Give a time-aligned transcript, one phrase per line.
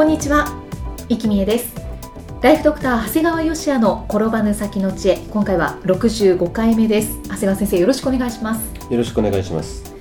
[0.00, 0.46] こんにちは、
[1.10, 1.74] いきみえです。
[2.40, 5.18] ライフドクター長谷川芳也の転ばぬ先の知恵。
[5.30, 7.18] 今回は65回目です。
[7.24, 8.66] 長谷川先生よろしくお願いします。
[8.90, 9.94] よろしくお願いします。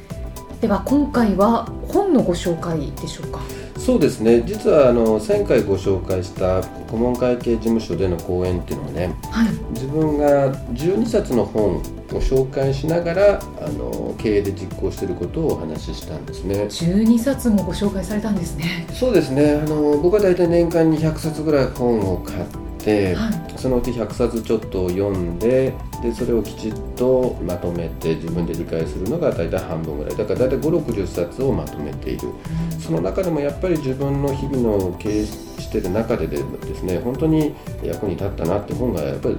[0.62, 3.42] では今回は本のご紹介でしょうか。
[3.78, 4.42] そうですね。
[4.46, 11.84] 実はあの前回ご紹介した顧問会計事務所での講演っていうのはね、はい、自分が12冊の本
[12.16, 16.64] を紹介しながらあの経営で実行していることをお話ししたんですね。
[16.66, 18.88] 12冊もご紹介されたんですね。
[18.94, 19.62] そうですね。
[19.64, 22.46] あの僕は大体年間に100冊ぐらい本を買っ
[22.80, 30.16] て、はい、そのうち100冊ちょっと読んででそれをきちっとまとめて自分で理解するのが大体半分ぐらい。
[30.16, 32.30] だから大体560冊をまとめている、
[32.74, 36.38] うん、その中でもやっぱり自分の日々の経営してる中でで
[36.76, 39.38] すね本当に役に立ったなって本がやっぱり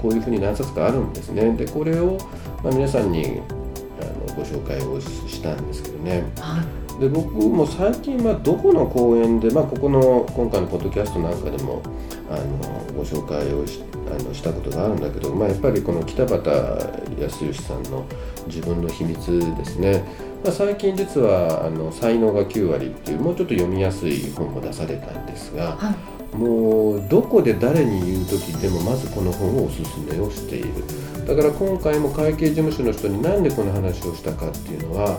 [0.00, 1.52] こういうふうに何冊かあるんですね。
[1.52, 2.18] でこれを、
[2.62, 3.40] まあ、皆さんに
[4.00, 6.62] あのご紹介をしたんですけどね、は
[6.98, 11.82] い、で僕も最近はどこの講演で、まあ、ここの今回のポッドキャストなんかでも
[12.30, 16.50] あのご紹介をしあのしたことがあるんだけど、まあ、やっぱりこの北畑
[17.20, 18.06] 康義さんの
[18.46, 20.02] 自分の秘密ですね、
[20.44, 30.68] まあ、最近実はあの「才能が9割」っていうもうちょっと読みやすい本も出されたんですが、はい、もうどこで誰に言う時でもまずこの本をおすすめをしている。
[31.26, 35.18] だから今回も会計事務所の人になんでこの話をしたかっていうのは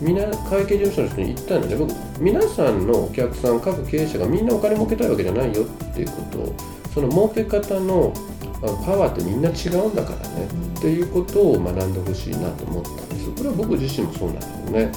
[0.00, 1.76] みんな会計事務所の人に言ったんだね。
[1.76, 6.38] 僕皆さんのお客さん各経営者がみんなお金儲けたいわけじゃないよっていうこと。
[6.38, 6.54] を
[6.92, 8.12] その儲け方の
[8.60, 13.30] パワーってみんな違うんだからね、っていうことを学んでほしいなと思ったんです。
[13.30, 14.92] これは僕自身もそうなんですよね、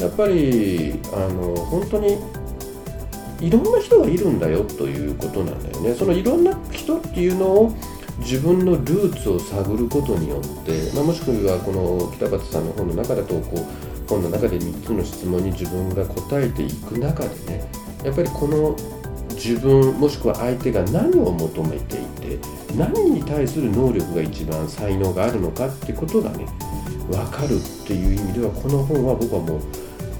[0.00, 2.18] やっぱりあの本当に
[3.46, 5.94] いろんな人がいるんだよということなんだよね。
[5.94, 7.74] そのいろんな人っていうのを
[8.18, 17.68] 自分のルーツを探ることによって、まあ、もしくはこの北畑さんの本の中だとこう本の中で3つの質問に自分が答えていく中でね
[18.04, 18.76] やっぱりこの
[19.30, 22.38] 自分もしくは相手が何を求めていて
[22.76, 26.46] 何に対する能力が一番才能があるのかってことがね
[27.10, 29.60] 分かるっていう意味ではこの本は僕はもう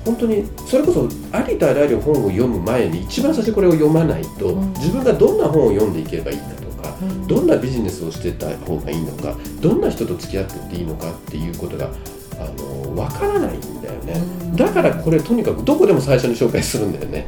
[0.04, 6.94] 本当にそれこそありとあらゆる本を読む前に一番最初これを読まないと、自分がどんな本を読んでいけばいいかとか、
[7.26, 11.88] どんなビジネスをしてた方がいいのかどんな人と付き合ってっていいのかっていうことが
[12.38, 14.22] あの分からないんだよね、
[14.56, 17.26] だからこれとにかくどこでも最初に紹介するんだよね。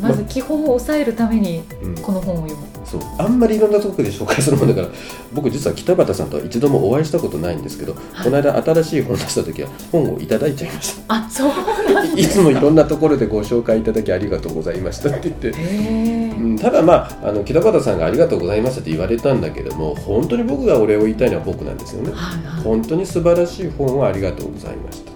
[0.00, 1.62] まず基本を抑えるために
[2.00, 4.88] この本を読む、うん、そうあんまりいろんなところで紹介するもんだから
[5.32, 11.14] 僕実は北畑さんとは一度もお会いしたことないんですけど、はい、この間新しい本出した時は本をいただいちゃいました。
[11.14, 11.48] あそう
[11.94, 25.10] なん いつもいろんなところでご紹介いただきありがとうございましたって言って、うん、ただまああの北畑さんがありがとうございますって言われたんだけども本当に僕がお礼を言いたいのは僕なんですよね、はいはい、本当に素晴らしい本をありがとうございました。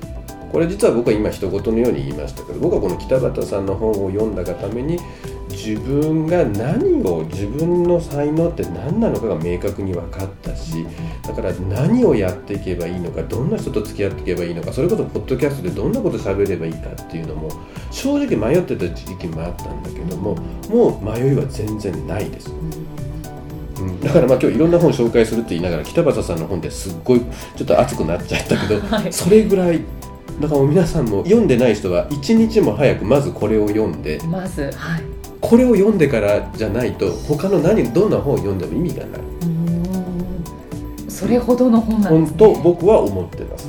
[0.55, 5.01] これ実は僕は今一言のように言いましたけど僕はこの北畑さんの本を読んだがために
[5.55, 10.85] 自分が何を自分の才能って何なのかが明確に分かったし
[11.23, 17.51] だから何をやっていけばいいのかどんな人と付き合っていけばいいのかそれこそポッドキャストでどんなこと喋ればいいかっていうのも
[17.91, 20.35] 正直迷ってた時期もあったんだけども
[20.69, 22.51] もう迷いは全然ないです。
[23.81, 27.21] うん、だからまあ今日いろんな本紹介するって言いながら北畑さんの本ですっごい
[27.57, 29.81] ちょっと熱くなっちゃったけど、はい、それぐらい
[30.41, 35.14] だから皆さんも読んでない人は一日も早くまずこれを読んでまず、はい、
[35.45, 39.21] これを読んでからじゃないと他の何どんな本を読んでも意味がない。
[41.07, 42.61] それほどの本なんですね。
[42.63, 43.69] 僕は思ってます。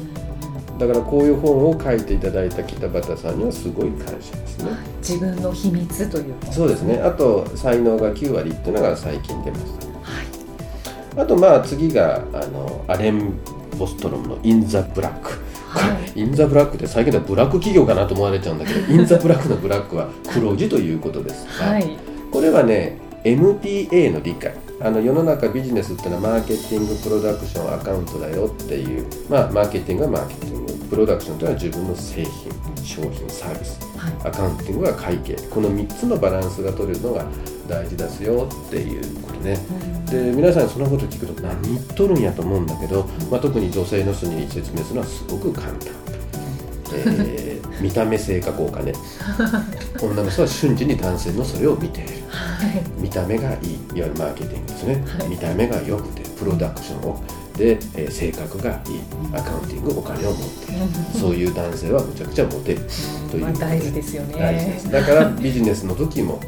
[0.80, 4.72] だからこういう本を書いていただいた北畑さんにはすごい感謝ですね。
[5.00, 6.98] 自分の秘密というそうですね。
[7.00, 13.34] あと才能が9割っていうのが最近出ました、はい、あとまあ次があのアレン・
[13.78, 21.46] ボストロムの「In the Black」In the Black って最近ではブラック企業かなと思われちゃうんだけど In the Black の black は黒字ということです。
[21.60, 21.98] が、はい、
[22.32, 24.54] これはね MPA の理解。
[24.82, 29.06] あの世の中ビジネスっていうのはマーケティングプロダクションアカウントだよっていう。
[29.30, 35.36] まあマーケティングはマーケティングプロダクションというのは自分の製品商品サービス、はい、アカウンティングが会計。
[35.50, 37.26] この3つのバランスが取れるのが
[37.68, 39.58] 大事ですよっていうことね、
[40.10, 45.94] で皆さんそのこと聞くと何言っとるんやと思うんだけど、まあ、特に女性の人に説明するのはすごく簡単、
[46.94, 48.94] えー、 見た目性格お金。
[50.02, 57.22] 女の人は瞬時に男性のそれを見ている、はい、見た目がいいいわゆるマーケティングですね、はい、見た目が良くてプロダクションを
[57.58, 58.80] で、えー、性格がいい。
[59.34, 60.72] アカウンティングお金を持って。
[60.72, 60.76] い
[61.14, 62.82] るそういう男性はむちゃくちゃモテる。
[63.32, 64.36] という、まあ、大事ですよね。
[64.38, 64.92] 大事です。
[64.92, 66.40] だからビジネスの時も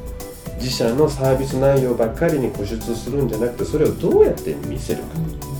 [0.60, 5.06] 自社のサービス内容ばっかりに固執するんじゃなくてそれをどうやって見せるか。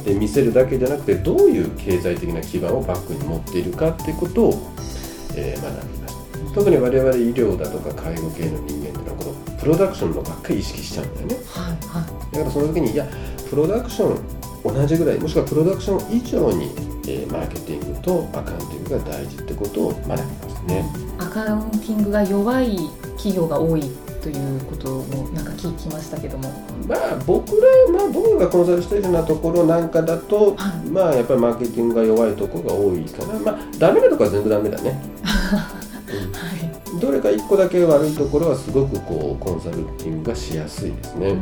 [0.04, 4.72] で見せるだけじゃなくてどういう経済的な基盤をバックに持っているかっていうことを、
[5.36, 6.54] えー、学びました。
[6.54, 13.06] 特に我々医療だとか介護系の人間っていうのはこのプロダクションのばっかり意識しちゃうんだよね、はいはい、だからその時にいや
[13.50, 14.37] プロダクション
[14.74, 16.72] 同じぐらいもしくはプロダクション以上に、
[17.08, 20.86] えー、マーケティングとアカウンティングが大事ってことを学びますね。
[21.20, 22.78] アカウンティングが弱い
[23.18, 23.82] 企業が多い
[24.22, 26.52] ということもなんか聞きましたけども。
[26.88, 35.02] まあ僕ら、まあ、僕がコンサルしているようなところなんかだと、はい、まあやっぱりマーケティングが弱いところが多いかなまあダメなところは全部ダメだね、
[36.94, 41.38] うん、どれか1個だけ悪いところはすごくこうコンサルティングがしやすいですね、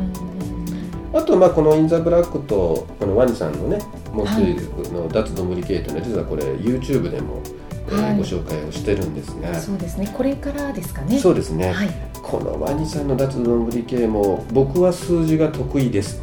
[1.16, 3.78] あとまあこのインザブラックとこのワニさんのね
[4.12, 7.42] もう一人の脱ドムリケートね実はこれ YouTube でも
[7.88, 9.54] えー、ご紹介をしてるんですが。
[9.54, 10.12] そうですね。
[10.12, 11.18] これからですかね。
[11.18, 11.88] そうですね、はい、
[12.20, 16.20] このワニさんの脱どんぶり系も僕は数字が得意です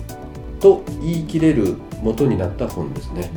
[0.60, 3.32] と言い切れる元になった本ですね。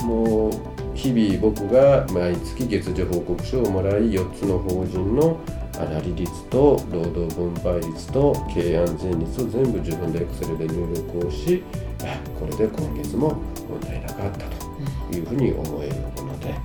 [0.00, 0.52] もう
[0.94, 5.38] 日々僕が毎月月次報告書をもらい4つの法人の
[5.78, 11.62] 粗利率と労働分配率と経営安全率を全部自分でエクセルで入力をし
[12.38, 13.34] これで今月も
[13.68, 16.58] 問題なかったというふうに思えるもので、はい。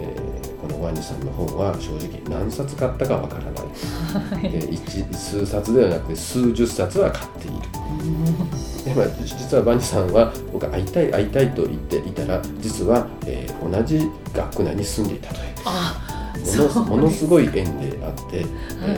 [0.00, 7.56] えー、このワニさんの本は正直何冊買ったかわからない、はい、えー、数冊ではなくて数十冊は買っている。
[8.84, 15.44] でまあ、実はバニさんは僕会いたい会いたいと言っていたら実は、えー、同じ学区内に住んでいたという。
[16.46, 18.46] あものすごい縁であって、はい、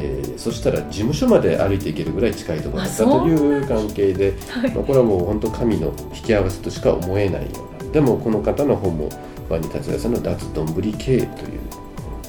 [0.01, 7.49] えー、そしたら事務所まで歩いていけるぐらい近いところだったという関係で、はい、まあ、これはもう本当神の引き合わせとしか思えないよ
[7.81, 7.91] うな。
[7.93, 9.09] でもこの方の本も
[9.49, 11.61] ワニ達也さんの「脱どんぶり経営」という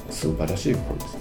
[0.08, 1.18] 素晴らしい本です、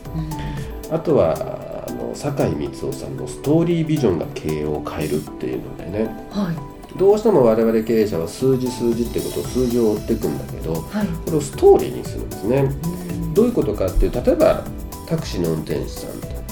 [0.89, 12.57] うん、あとはあの酒井光雄さんの「ストーリービジョンが経営を変える」っていうのでね、はい、どうしても我々経営者は数字数字ってことを数字を追っていくんだけど、はい、これをストーリーにするんですね、
[12.91, 12.96] うん
[13.37, 14.63] どういうことかっていう例えば
[15.07, 16.09] タクシーの運転手さん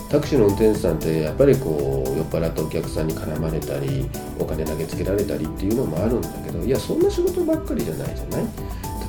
[0.07, 4.07] タクシーの運転手さんってやっぱりこう酔っ払ったお客さんに絡まれたり
[4.39, 8.45] お金投げつけられたりっていうのもあるんだけどいやそんな仕事ばっかりじゃないじゃない？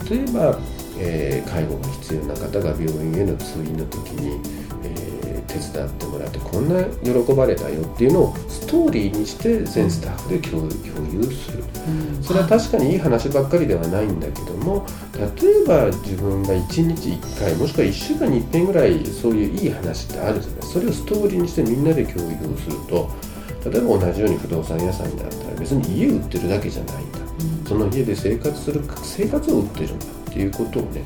[0.08, 0.58] 例えば、
[0.99, 4.40] えー、介護が必要な方が病院への通院の時に、
[5.58, 10.66] 手伝ってもらってこんな喜ばれたよっていうのをストーリーにして全スタッフで共
[11.12, 20.62] 有する、うん、それは確かにいい話ばっかりではないんだけども例えば自分が1日1回もしくは1週間に1遍ぐらいそういういい話ってあるじゃない。
[20.62, 23.10] それをストーリーにしてみんなで共有すると
[23.70, 31.02] 例えば同じように不動産屋さんであったら別に家売ってるだけじゃないんだ、うん、その家で生活する生活を売ってるんだっていうことをね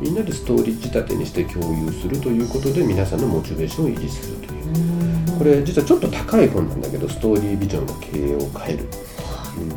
[0.00, 4.54] みんなでストーリー仕立てにして共有するということで皆さんのモチベーションを維持するという。
[5.38, 8.84] これ実はちょっと高い本なんだけどストーリービジョンが経営を変える、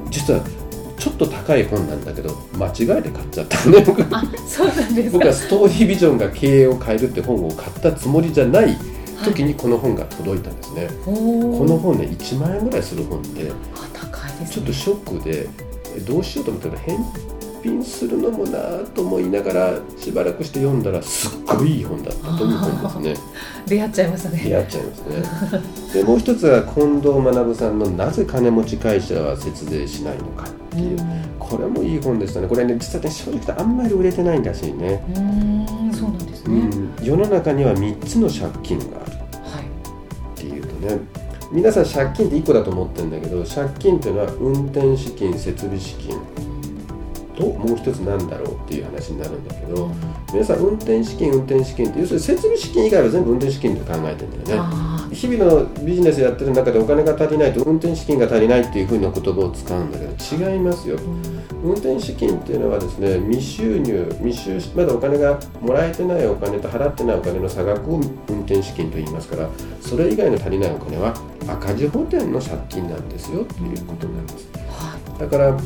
[0.06, 0.42] うん、実は
[0.98, 3.84] ちょっと高い本なんだけど間違えて買っちゃったね
[4.48, 8.78] そうなんです僕はストーリービジョンが経営を変えるって本を買ったつもりじゃない
[9.24, 13.52] 時にこの本が届いたんですね、はい、この本ね1万円ぐらいする本で
[14.40, 15.50] ね、ちょっとショックで
[16.04, 16.98] どうしようと思ったら返
[17.62, 18.60] 品するのもな
[18.94, 23.24] と思いながらしばらくして読んだらすっごいいい本だったという本ですね。
[23.68, 24.42] 出会っちゃいましたね。
[24.44, 25.64] 出会っちゃいますね。
[25.94, 30.98] でもう一つは近藤学さんの「なぜ金持ち会社は節税しないのか」っていう、
[31.40, 32.48] これもいい本でしたね。
[32.48, 35.04] これね実はね正直言あんまり売れてないらしいね。
[35.16, 35.58] うん
[35.98, 41.00] そうなんですね、うん、世の中には3つの借金がある、はい、っていうとね
[41.52, 46.20] 皆さん借金って1個だと思ってるんだけど借金っていうのは運転資金設備資金
[47.38, 49.94] ともう一つなんだろうっていう話になるんだけど、うん、
[50.34, 54.98] 皆さん運転資金運転資金って要するに設備資金以外は全部運転資金って考えてるんだよね。
[55.14, 71.14] 日々のビジネスやってる中でお金が足りないと運転資金が足りないっていうふうな言葉を使うんだけど違いますよ、うん、運転資金っていうのはですね未収入未収まだお金がもらえてないお金と払ってないお金の差額を運転資金と言いますからそれ以外の足りないお金は
[71.48, 74.50] 赤字補填の借金なんですよっていうことなんです。
[75.18, 75.58] だから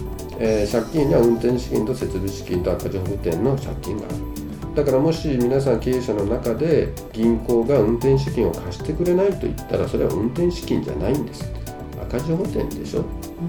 [0.43, 4.15] えー、借金には運転資金と設備資金と赤字補填の借金がある。
[4.73, 11.51] だからもし皆さん経営者の中で銀行が運転資金を貸してくれないと言ったらそれは運転資金じゃないんです
[12.01, 13.01] 赤字補填でしょ？
[13.01, 13.05] っ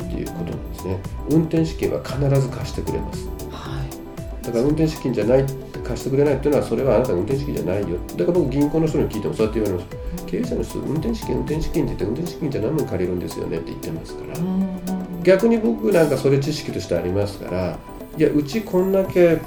[0.09, 0.99] ていうことなんですね。
[1.31, 5.47] 運転資金は必ず貸してくれます、はい、だから運転資金じゃない
[5.85, 7.99] 貸してくれないっていうのはそれはあなたの運転資金じゃないよ。
[8.17, 9.97] だから僕銀行の人に聞いてもそうやって言われます。
[10.27, 14.37] 経営者の人運転資金運転資金って言って運転資金じゃ何分借りるんですよねって言ってますから。
[15.23, 17.79] 逆に僕なんかそれ知識としてありますから
[18.17, 19.41] いやうちこんだけ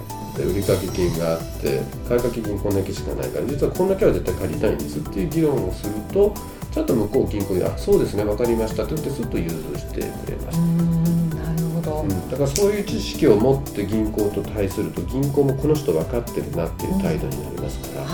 [0.44, 6.34] 売掛金があって買掛金こんだけしかないから実はこんだけは絶対借りたいんですっていう議論をすると
[6.72, 10.60] ちょっと向こう銀行で「あそうですね分かりました」って言ってすっと融通してくれます。
[10.60, 18.05] なるほど、うん、だからそういう知識を持って銀行と対すると銀行もこの人分かってるなっていう態度になりますから、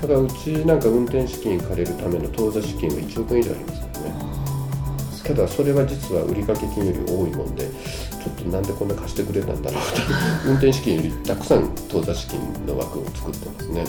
[0.00, 3.85] だからうちなんか運転資金借りるための当座資金は1億円以上あります
[5.26, 10.00] ただそれは実は売掛金より多いもんでちょっとなんでこんな貸してくれたんだろうと。
[10.46, 13.84] 運転資金よりたくさん当座資金の枠を作ってますね。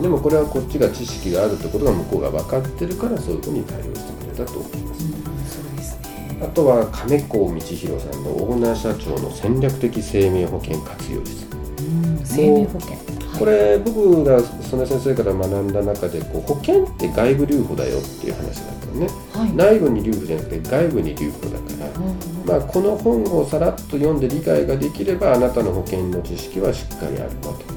[0.00, 6.38] でもこれはこっちが知識があるってことが向こうが分かってるからそういうふうに対応してくれたと思います、うん、そうですね。
[6.42, 11.46] あとは亀甲道弘さんのオーナー社長の戦略的生命保険活用術、
[11.78, 12.96] うん、生命保険。
[13.38, 27.76] これ僕が曽根先生から学んだ中でこう保険って外部留保だよっていう話だったのね、はい、内部に留保じゃなくて外部に留保だから、うん、まあ、この本をさらっと読んで理解ができればあなたの保険の知識はしっかりあるなと。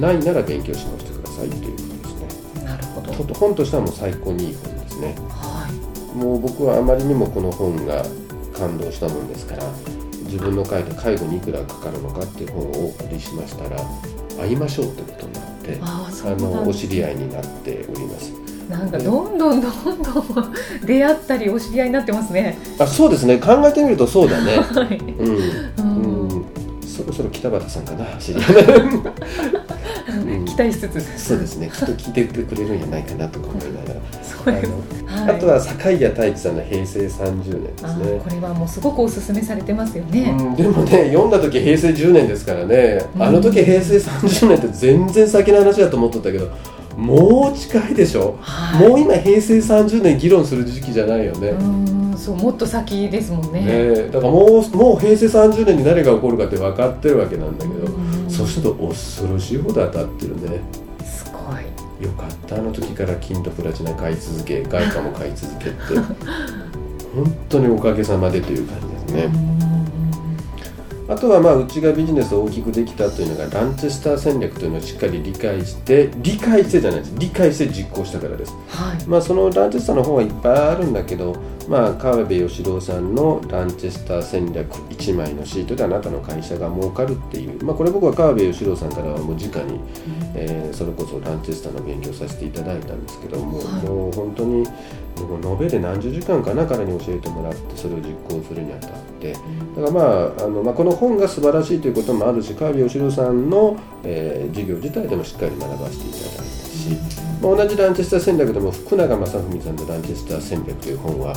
[0.00, 2.64] ないなら勉強し直してくださいということですね。
[2.64, 3.34] なるほど。
[3.34, 5.68] 本としてはもう最高にいい本ですね、は
[6.14, 8.04] い、もう僕はあまりにもこの本が
[8.54, 9.64] 感動したもんですから
[10.24, 13.80] 自分の書いた介護にいくらかかるのかっていう本をお送りしましたら
[14.38, 18.32] 会いましょうってことになってあのお知り合いになっております
[18.70, 22.56] なんかどんどんどんどん出会ったりお知り合いになってますね。
[22.78, 23.38] あそうですね。
[23.38, 25.36] 考えてみるとそうだね、 はい、うん、
[25.76, 26.44] うん、
[26.86, 28.44] そろそろ北畑さんかな知り合い。
[30.46, 31.24] 期待しつつ。
[31.24, 31.70] そうですね。
[31.72, 34.00] きっと聞いてくれるんじゃないかなとか思いながら。
[34.46, 34.56] あの、
[35.26, 38.20] はい、あとは坂井谷太一さんの平成30年ですね。
[38.22, 46.50] これはもうすごくおすすめされてますよね、うん、でもね読んだ時平成10年ですからね、うん、あの時平成30年って全然先の話だと思っとったけど
[47.00, 51.54] もう近いでしょ、はい、もう今平成30年議論する時期じゃないよね。
[52.16, 53.64] そうもっと先ですもんね。
[53.64, 57.88] ねだからもうもう平成30年に何が起こるかって分かってるわけなんだけど
[58.28, 60.60] そうすると恐ろしいほど当たってるね。
[61.04, 62.04] すごい。
[62.04, 62.56] よかった。
[62.56, 65.78] あの時から金とプラチナ買い続け外貨も買い続けって。
[67.14, 68.76] 本当におかげさまでという感
[69.08, 69.59] じですね
[71.10, 77.14] あとはまあうちがビジネスを大きくできたというのがランチェスター戦略というのをしっかり理解して理解してじゃないです。
[77.18, 81.34] 理解して実行したからです、はい、まあ、そのランチェスターの方はいっぱいあるんだけど、
[81.68, 89.82] まあ、川辺義郎さんのランチェスター戦略1枚のシートであなたの会社が儲かるっていう、まあ、これ僕は川辺義郎さんからはもう直に、うん、
[90.36, 94.64] えー、それこそランチェスターの勉強させていただいたんですけども、はい、もう本当に
[95.18, 100.00] 延べで何十時間かなからに教えてもらってそれを実行するにあたってだからま
[100.38, 106.88] ああの、まあ、この本が素晴らしいということもあるし川辺義郎さんの、えー、授業自体でもしっかり学ばせていただいたし、
[107.42, 111.34] まあ、同じランチェスター戦略でも福永正文さんの「ランチェスター戦略」という本は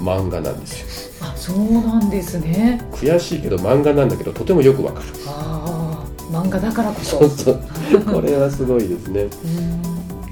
[0.00, 2.80] 漫画なんですよ、はい、あそうなんですね。
[2.92, 5.06] 悔しいけど漫画なんだけどとてもよくわかる。
[5.26, 7.18] ああ漫画だからこそ。
[7.18, 7.60] そうそう。
[8.12, 9.28] これはすごいですね。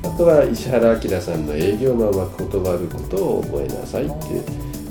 [0.05, 4.15] あとは石原明さんの営業マンは断ることを覚えなさいって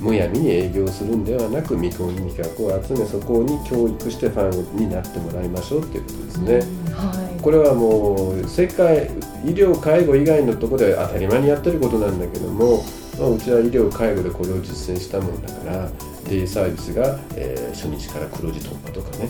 [0.03, 6.55] むやみに営業するんではなく見込み味覚を集めそこに教育してファンになってもらいましょうっていうことですね、
[6.93, 9.07] はい、これはもう世界
[9.45, 12.83] 医療介護以外のところで当たり前にやってることなんだけども、
[13.17, 15.89] まあ、うちは医療介護でこれを実践したもんだから
[16.27, 19.29] デイサービスが、えー、初日から黒字突破とかね、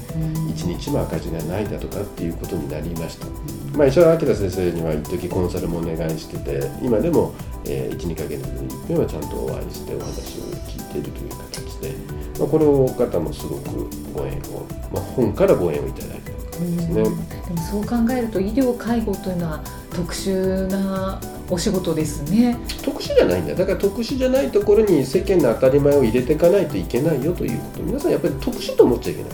[0.50, 3.28] 一1日も赤字がないだとかっていうことになりました、
[3.74, 7.34] まあ、石原明先生には一時コンサルもお願いしてて今でも、
[7.66, 11.94] えー、12か月に一遍はちゃんとお会いしてお話を聞いているという形で、
[12.40, 17.18] まあ、この方もすごくご縁を、まあ、本からご縁をいただいてですね、でも
[17.58, 22.56] そう考えると医療介護というのは特殊なお仕事ですね。
[22.84, 23.56] 特殊じゃないんだ。
[23.56, 27.84] だから特殊じゃないところに世間の当たり前を入れていかないといけないよということ。
[27.84, 29.32] 皆さんやっぱり特殊と思っちゃいけない。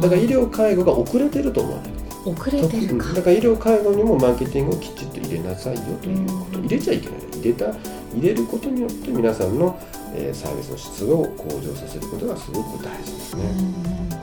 [0.00, 1.95] だから医療介護が遅れてると思わない
[2.30, 3.12] 遅れてるか。
[3.14, 6.58] だから医療介護にもマーケティングをきちっと入れなさいよということ。
[6.58, 7.26] 入れちゃいけない。
[7.36, 7.72] 入れた
[8.16, 9.78] 入れることによって皆さんの、
[10.14, 13.44] えー、サービスの質を向上させることがすごく大事ですね、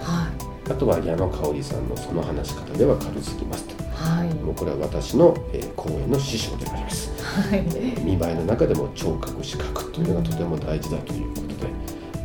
[0.02, 0.30] は
[0.68, 3.84] い、あとは矢野香織さんのその話し方では軽すぎますと。
[3.94, 7.62] はい、もうこれは私の、えー、講演の師匠であります、はい、
[8.04, 11.54] 見栄えの中でも聴覚視覚というのがとても大事だということで、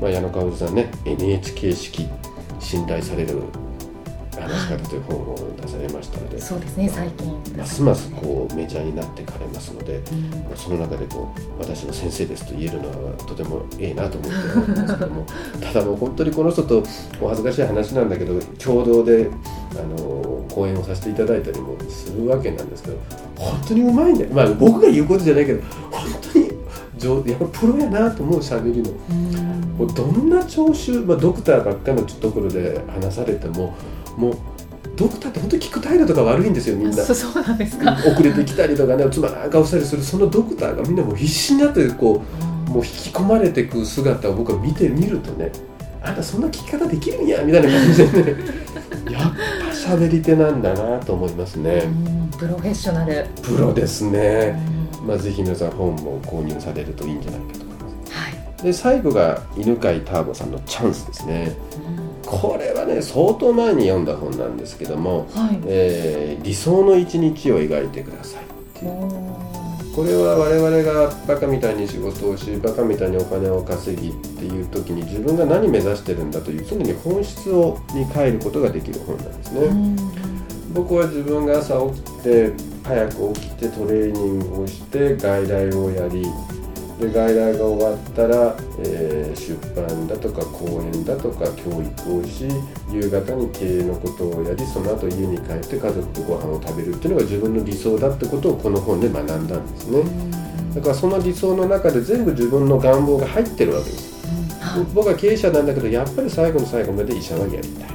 [0.00, 2.08] まあ、矢野薫さんね NHK 式
[2.58, 3.67] 信頼されるあ
[4.40, 10.00] 話し方という本を出されましたので、そうですね最近、ますますこうメジャーになっていかれますので、う
[10.54, 15.26] ん、その中でこう私の先生ですと言えるのはとてもええなと思ってるんですけども
[15.60, 16.82] ただもう本当にこの人と
[17.20, 19.28] お恥ずかしい話なんだけど共同で
[19.72, 22.96] あの講演をさせていただいたりもするわけなんですけど
[23.36, 26.50] 本当にうまいねまあ僕が言うことじゃないけど本当に
[26.98, 28.90] 上やっぱプロやなと思うしゃべりの。
[29.78, 33.76] もうどんな聴衆、まあ、ドクターばっかのところで話されても
[34.18, 34.36] もう
[34.96, 36.96] ドクターって本当に聞く態度とか悪いんですよみんな。
[36.96, 37.92] そうなんですか。
[37.92, 42.22] 遅れてきたりとかねつまらん顔したりするそのドクターがみんなもう必死になってこ
[42.66, 45.52] う、もう引き込まれていく姿を僕は見てみるとね
[46.02, 48.42] あんたそんな聞き方できるんやみたいな感じでね
[49.10, 51.84] やっぱ喋り手なんだなと思いますね。
[52.36, 53.26] プロフェッショナル。
[53.42, 54.60] プロですね。
[55.06, 57.68] まあぜひ皆さん本も購入されるといいんじゃないかと
[58.62, 61.56] で最後が犬飼ターボさんの「チャンス」ですね、
[61.88, 61.97] うん、
[62.28, 68.46] これはね相当前に読んだ本なんですけども、はい、えー、理想の一日を描いてくださいっ
[68.78, 69.48] ていう。
[69.98, 79.96] これは我々がバカみたいに仕事をしバカみたいにお金を稼ぎっていう時に自分が何目指してるんだという常に本質をに変えることができる本なんですね、うん、
[80.72, 82.52] 僕は自分が朝起きて
[82.84, 86.24] 早く起きてトレーニングをして外来をやり
[86.98, 92.48] で外来が終わったら、えー、出版だとか講演だとか教育をし
[92.90, 100.02] 夕方に経営のことをやりその後家に帰って家族とご飯を食べるっていうのが自分の理想だってことをこの本で学んだんですね。
[100.74, 104.14] だからその理想の中で全部自分の願望が入ってるわけです、
[104.94, 107.88] 僕は経営者なんだけどやっぱり最後の最後まで医者はやりたい。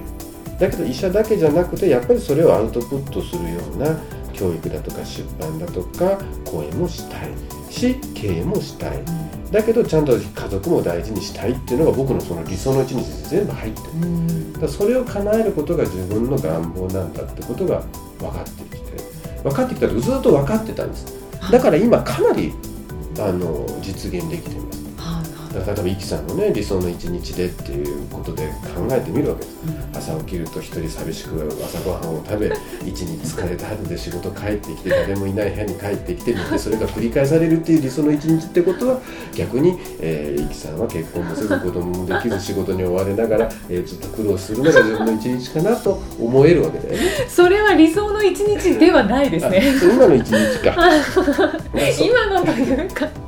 [0.60, 3.98] だけど医者だけじゃなくてやっぱりそれをアウトプットするような
[4.34, 7.30] 教育だとか出版だとか講演もしたい
[7.74, 9.00] し経営もしたい、
[9.51, 17.84] だけどちゃんと家族も大事にしたいっていうのが僕のその理想の一日で全部入ってる、だそれを叶えることが自分の願望なんだってことが
[18.20, 18.94] 分かってきて
[19.44, 21.06] 分かってきたらずっと分かってたんです。
[21.51, 22.53] だから今かなり
[23.20, 24.73] あの実現できてます
[25.54, 32.52] だから例えばイキさんのね理想の一日でっていうことで考えてみるわけです、うん、朝起きると一人寂しく朝ごはんを食べ
[32.86, 39.00] 一日疲れた後で仕事帰ってきて誰もいない部屋に帰ってきてでそれが繰り返されるっていう理想の一日ってことは
[39.36, 49.62] 逆に、えー、イキさんは結婚もせず子供もできず仕事に追われながら、えー、ちょっと苦労するのが自分の一日かなと思えるわけだよねそれは理想の一日ではないですね。
[49.82, 50.76] 今の一日か。
[52.00, 53.23] 今のというか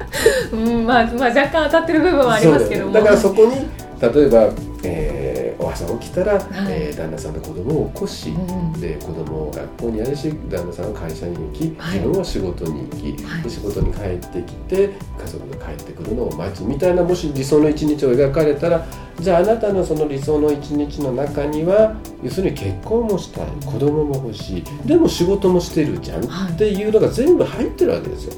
[0.52, 2.94] うんまあ、まあ若干当たってる部分はありますけども。
[2.94, 3.68] だからそこに
[4.02, 4.50] 例えば、
[4.84, 18.86] えー、お朝起きたら、はい、えー、旦那さんと子供を起こし、うん、で子供を学校にやるし旦那さんは会社に行き、はい、自分は仕事に行き、はい、仕事に帰ってきて家族が帰ってくるのを待つみたいなもし理想の一日を描かれたら
[19.20, 28.34] じゃああなたのその理想の一日の中には要するに結婚もしたい子供も欲しいでも仕事もしてるじゃん、っていうのが全部入ってるわけですよ。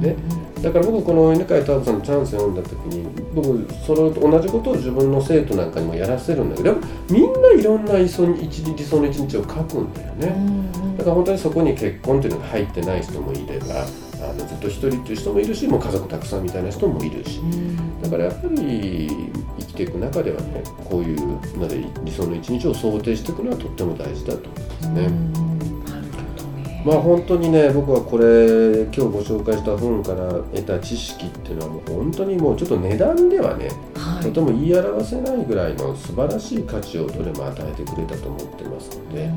[0.00, 0.16] ね、
[0.62, 6.76] だから僕この犬飼太郎さんのチャンス読んだ時に僕それと同じことを自分の生徒なんかにもやらせるんだけど
[7.10, 10.34] みんないろんな理想の一日を書くんだよね、
[10.96, 13.86] だから本当にそこに結婚っていうのが入ってない人もいれば
[14.22, 17.40] あのずっと一人っていう人もいるしもう家族たくさんみたいな人もいるし、
[18.02, 19.30] だからやっぱり
[19.80, 25.50] 生きていく中ではねこういうので理想の一日を想定していくのはとっても大事だと思いますね。
[26.84, 39.28] まあ本当にね僕はこれ今日ご紹介した本から得た知識っていうのはもう本当にもうちょっと値段ではね、はい、とても言い表せないぐらいの素晴らしい価値をどれも与えてくれたと思ってますので、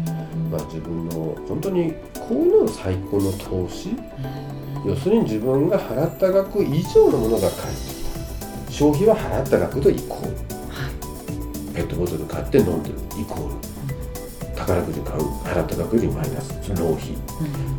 [0.49, 3.89] まあ、自分の本当にこういうの最高の投資。
[4.85, 8.02] 要するに自分が払った額以上のものが返って
[8.73, 10.29] 消費は払った額とイコール、
[10.67, 10.89] は
[11.71, 13.55] い、ペットボトル買って飲んでるイコール。
[14.55, 16.53] 宝くじ買う払った額よりマイナス。
[16.69, 17.15] 浪費、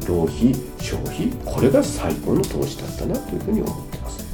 [0.07, 1.26] 浪費消費。
[1.44, 4.24] これが最高の投資だったなというふうに思ってます。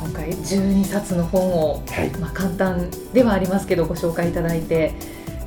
[0.00, 4.94] 今回12冊の本を、はい、まあ、簡単ではありますけどご紹介いただいて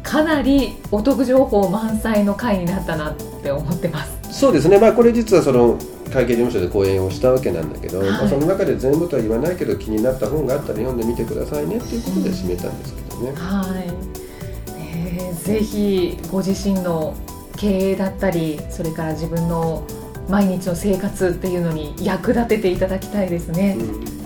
[0.02, 5.78] かなりお得情報満載の回になったなって思ってますそうですねまあこれ実はその
[6.12, 13.34] 会計事務所で講演をしたわけなんだけど、はい、まあ、その中で全部とは言わないけど気になった本があったら読んでみてくださいねっていうことで締めたんですけどね。
[13.36, 14.12] はい
[15.44, 17.16] ぜひご自身の
[17.58, 19.86] 経営だったりそれから自分の
[20.30, 23.76] 毎日の生活っていうのに役立てていただきたいですね。
[23.80, 24.22] うん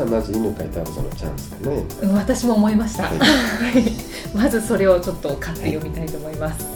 [0.00, 1.84] はまず犬飼太郎さんのチャンスかね。
[2.14, 3.04] 私も思いました。
[3.04, 3.16] はい、
[4.36, 6.64] まずそれをちょっと買って読みたいと思います。
[6.64, 6.73] はい、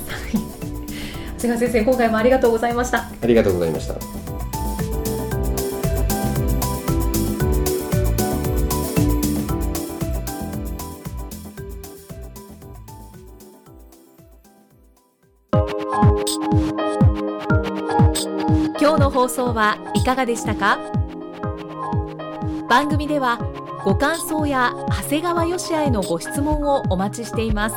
[1.38, 3.05] 長谷川先生、今回もありがとうございました。
[3.22, 3.94] ありがとうございました。
[18.81, 20.81] 今日の放送はいかがでしたか？
[22.68, 23.38] 番組では
[23.85, 27.77] ご感想や長谷川よしあへのご質問をお待ちしています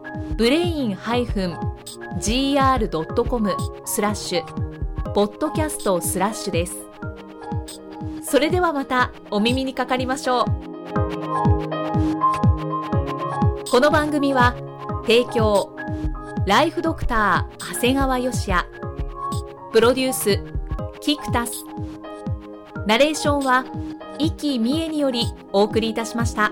[0.35, 0.95] ブレイン
[2.19, 6.75] -gr.com スラッシュポッドキャストスラッシュです。
[8.23, 10.45] それではまたお耳にかかりましょう。
[13.69, 14.55] この番組は
[15.03, 15.75] 提供
[16.47, 18.65] ライフドクター長谷川芳也。
[19.71, 20.43] プロデュース
[21.01, 21.65] キクタス。
[22.87, 23.65] ナレーションは
[24.17, 26.51] 生きみえによりお送りいたしました。